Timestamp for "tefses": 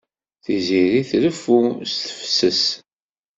2.07-2.61